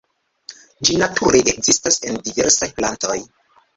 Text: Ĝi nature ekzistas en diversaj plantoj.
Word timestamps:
Ĝi 0.87 0.95
nature 1.01 1.43
ekzistas 1.55 1.99
en 2.09 2.19
diversaj 2.31 2.71
plantoj. 2.81 3.19